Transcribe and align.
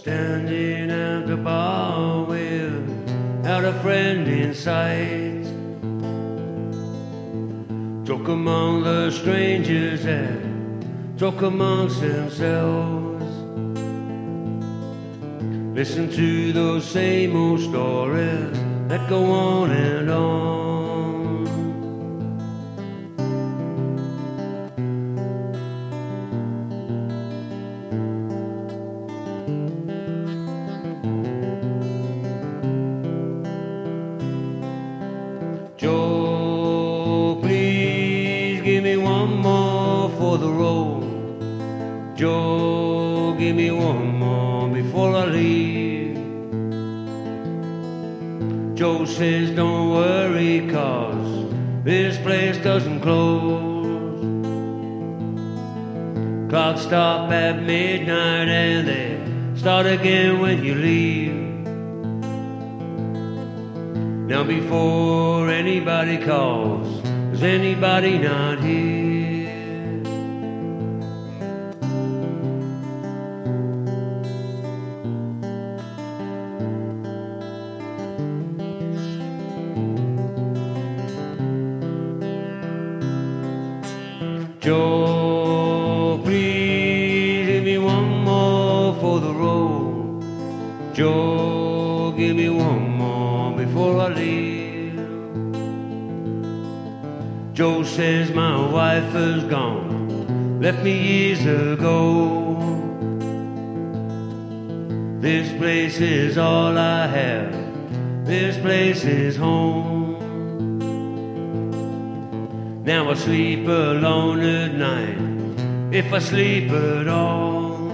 Standing 0.00 0.90
at 0.90 1.26
the 1.26 1.36
bar 1.36 2.24
without 2.24 3.66
a 3.66 3.74
friend 3.82 4.26
in 4.26 4.54
sight. 4.54 5.44
Talk 8.06 8.28
among 8.28 8.82
the 8.82 9.10
strangers 9.10 10.06
and 10.06 11.18
talk 11.18 11.42
amongst 11.42 12.00
themselves. 12.00 13.26
Listen 15.76 16.10
to 16.12 16.54
those 16.54 16.90
same 16.90 17.36
old 17.36 17.60
stories 17.60 18.58
that 18.88 19.06
go 19.06 19.22
on 19.24 19.70
and 19.70 20.10
on. 20.10 20.49
For 40.30 40.38
the 40.38 40.48
road. 40.48 42.16
Joe, 42.16 43.34
give 43.36 43.56
me 43.56 43.72
one 43.72 44.16
more 44.16 44.68
before 44.68 45.16
I 45.16 45.24
leave. 45.24 46.14
Joe 48.76 49.06
says, 49.06 49.50
don't 49.50 49.90
worry, 49.90 50.68
cause 50.70 51.52
this 51.82 52.16
place 52.18 52.58
doesn't 52.58 53.00
close. 53.00 54.20
Clocks 56.48 56.82
stop 56.82 57.32
at 57.32 57.64
midnight 57.64 58.48
and 58.48 58.86
they 58.86 59.58
start 59.58 59.86
again 59.86 60.38
when 60.38 60.62
you 60.62 60.76
leave. 60.76 61.34
Now 64.30 64.44
before 64.44 65.50
anybody 65.50 66.18
calls, 66.18 66.86
is 67.34 67.42
anybody 67.42 68.16
not 68.16 68.60
here? 68.60 69.09
Joe, 84.60 86.20
please 86.22 87.46
give 87.46 87.64
me 87.64 87.78
one 87.78 88.24
more 88.24 88.94
for 89.00 89.18
the 89.18 89.32
road. 89.32 90.22
Joe, 90.92 92.12
give 92.14 92.36
me 92.36 92.50
one 92.50 92.90
more 92.90 93.56
before 93.56 93.98
I 94.02 94.08
leave. 94.08 94.96
Joe 97.54 97.82
says 97.84 98.32
my 98.32 98.70
wife 98.70 99.14
is 99.14 99.44
gone, 99.44 100.60
left 100.60 100.84
me 100.84 100.92
years 100.92 101.40
ago. 101.40 102.58
This 105.20 105.50
place 105.56 105.98
is 106.00 106.36
all 106.36 106.76
I 106.76 107.06
have, 107.06 108.26
this 108.26 108.58
place 108.58 109.04
is 109.04 109.36
home. 109.36 109.99
Now 112.90 113.08
I 113.08 113.14
sleep 113.14 113.68
alone 113.68 114.40
at 114.40 114.74
night, 114.74 115.94
if 115.94 116.12
I 116.12 116.18
sleep 116.18 116.72
at 116.72 117.06
all. 117.06 117.92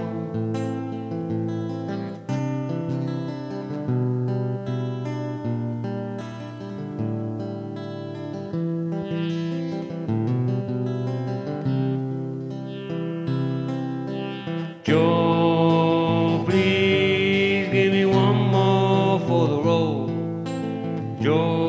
Joe, 14.83 16.43
please 16.47 17.69
give 17.71 17.91
me 17.91 18.05
one 18.05 18.37
more 18.49 19.19
for 19.27 19.47
the 19.47 19.61
road. 19.61 21.21
Joe, 21.21 21.66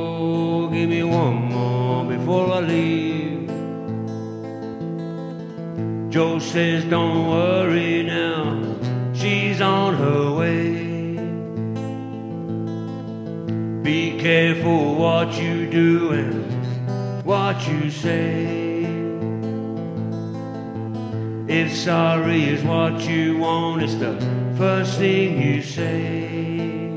Joe 6.10 6.38
says, 6.38 6.84
don't 6.86 7.28
worry 7.28 8.02
now, 8.02 8.74
she's 9.12 9.60
on 9.60 9.94
her 9.94 10.32
way. 10.32 10.88
Be 13.82 14.18
careful 14.18 14.94
what 14.94 15.38
you 15.38 15.70
do 15.70 16.12
and 16.12 17.24
what 17.26 17.68
you 17.68 17.90
say. 17.90 18.46
If 21.46 21.76
sorry 21.76 22.44
is 22.44 22.62
what 22.62 23.00
you 23.02 23.36
want, 23.36 23.82
it's 23.82 23.94
the 23.94 24.18
first 24.56 24.98
thing 24.98 25.42
you 25.42 25.62
say. 25.62 26.87